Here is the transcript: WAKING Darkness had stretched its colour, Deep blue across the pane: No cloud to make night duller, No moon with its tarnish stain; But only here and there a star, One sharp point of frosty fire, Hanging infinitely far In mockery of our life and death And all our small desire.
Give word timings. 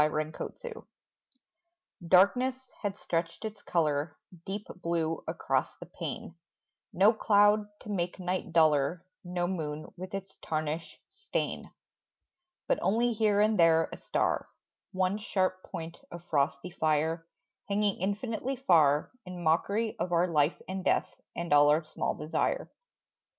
WAKING 0.01 0.83
Darkness 2.07 2.71
had 2.81 2.97
stretched 2.97 3.45
its 3.45 3.61
colour, 3.61 4.17
Deep 4.47 4.65
blue 4.77 5.23
across 5.27 5.75
the 5.79 5.85
pane: 5.85 6.33
No 6.91 7.13
cloud 7.13 7.67
to 7.81 7.89
make 7.89 8.17
night 8.17 8.51
duller, 8.51 9.05
No 9.23 9.45
moon 9.45 9.93
with 9.95 10.15
its 10.15 10.37
tarnish 10.41 10.99
stain; 11.11 11.69
But 12.67 12.79
only 12.81 13.13
here 13.13 13.41
and 13.41 13.59
there 13.59 13.89
a 13.91 13.97
star, 13.99 14.49
One 14.91 15.19
sharp 15.19 15.61
point 15.61 15.99
of 16.09 16.25
frosty 16.27 16.71
fire, 16.71 17.27
Hanging 17.69 17.97
infinitely 18.01 18.55
far 18.55 19.11
In 19.27 19.43
mockery 19.43 19.95
of 19.99 20.11
our 20.11 20.27
life 20.27 20.59
and 20.67 20.83
death 20.83 21.21
And 21.35 21.53
all 21.53 21.69
our 21.69 21.83
small 21.83 22.15
desire. 22.15 22.71